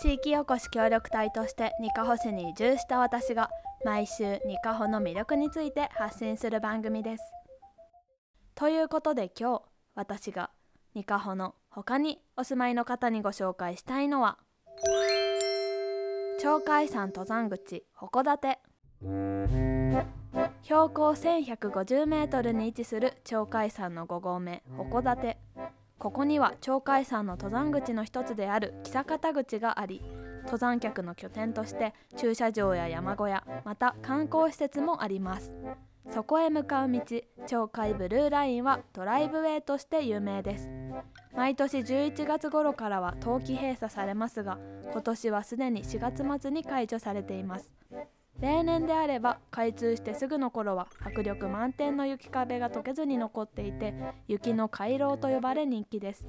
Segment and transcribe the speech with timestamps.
[0.00, 3.48] 地域おこし協力隊としてにかほ市に移住した私が
[3.84, 7.22] 毎週にかほの魅力について発信する番組です。
[8.54, 9.62] ということで今日
[9.94, 10.50] 私が
[10.94, 14.38] にかほの他にお住まいの方にご紹介したいのは
[16.42, 18.58] 鳥海山登山口鉾館
[20.62, 25.38] 標高1150メートルに位置する鳥海山の5合目鉾館
[26.04, 30.02] ここには鳥海山の登山口の一つである木坂田口があり
[30.42, 35.54] 登山客の拠点として駐車場や山小屋また観光施設もあります。
[36.12, 37.00] そこへ向かう道
[37.48, 40.68] 鳥海ブルーラインはドライブウェイとして有名です。
[41.34, 44.58] 毎年11月頃からは冬季閉鎖されますが
[44.92, 47.72] 今年はすでに4月末に解除されています。
[48.44, 53.94] 例年であれば開通してすぐの頃は迫力満点の雪壁が溶けずに残っていて
[54.28, 56.28] 雪の回廊と呼ばれ人気です。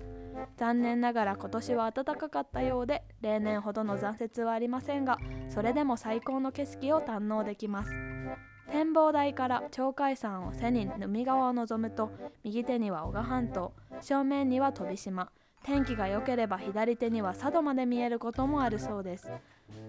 [0.56, 5.18] 残念ながら今年は暖かかったようで例年ほどの残雪はありませんが
[5.50, 7.92] それでも最高の景色を堪能できます。
[8.72, 12.12] 展望台から鳥海山を背に海側を望むと
[12.46, 15.32] 右手には男鹿半島正面には飛島。
[15.64, 19.32] 天気が良ければ左手には佐渡まで見えることもあるそうです。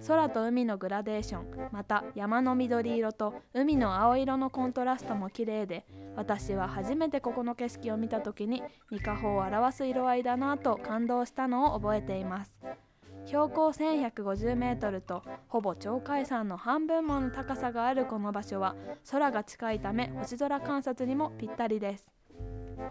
[0.07, 12.53] 空と海のグラデーションまた山の緑色と海の青色のコントラストも綺麗で私は初めてここの景色を見た時にニカホを表す色合いだなと感動したのを覚えています。
[13.27, 18.77] 標高1150メートルとほぼ鳥海山の半分もの高さがあるこの場所は
[19.11, 22.07] 空が近いため星空観察にもぴったりです。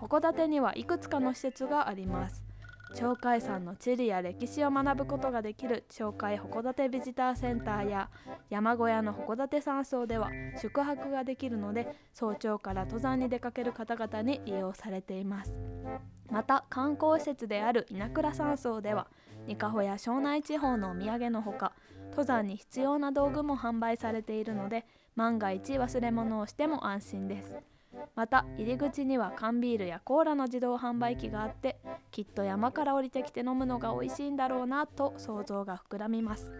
[0.02, 2.45] 函館にはいくつかの施設があります。
[2.94, 8.09] 鳥海山の地理や歴史を学ぶことができる鳥海函館ビジターセンターや
[8.50, 10.29] 山小屋の函館山荘では
[10.62, 15.53] 宿泊ができるので早朝から登山に出かける方々に利用されています。
[16.31, 19.07] また観光施設である稲倉山荘では
[19.47, 21.73] ニカホや庄内地方のお土産のほか
[22.09, 24.85] 登山に必要な道具も販売されているので
[25.16, 27.56] 万が一忘れ物をしても安心です。
[28.16, 31.80] また入り口には缶ビールやコーラの自動販売機があって
[32.12, 36.52] きっと山から降りてきて飲むのが美味しいんだろうなと想像が膨らみます。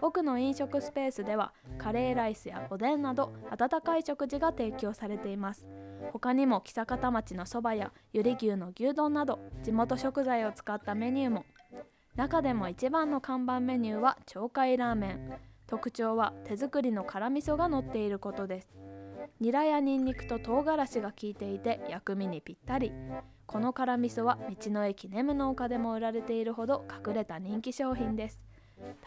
[0.00, 5.66] 奥の飲食スペースではカレーライスやおでんなど温かい食事が提供されています。
[6.12, 11.44] 他にも久方町のそばやゆり牛の牛丼など地元食材を使ったメニューも。
[12.16, 15.32] 中でも一番の看板メニューは鳥海ラーメン。
[15.66, 18.68] 特徴は手作りの辛味噌が乗っていることです。
[19.40, 22.92] ニラやニンニクと唐辛子が効いていて薬味にぴったり。
[23.46, 28.44] この辛味噌は道の駅ネムの丘でも売られているほど隠れた人気商品です。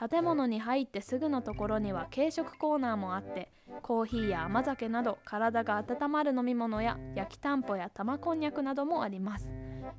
[0.09, 3.51] 建物に入ってすぐのところには軽食コーナーもあって
[3.81, 9.49] コーヒーや甘酒など体が温まる飲み物や焼きたんぽや玉こんにゃくなどもあります。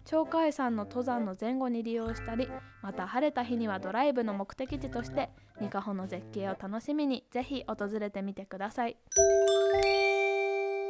[0.05, 2.49] 鳥海山の登山の前後に利用したり
[2.83, 5.31] また晴れた日にはドライブの目的地として
[5.61, 8.97] ニカホの絶景を楽しみにぜひ訪れてみてください。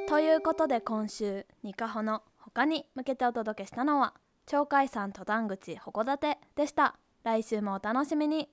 [0.08, 4.14] ということで今週ニカホの他に向けてお届けしたのは
[4.46, 6.96] 鳥海山登山口函館でした。
[7.24, 8.48] 来週もお楽しみに。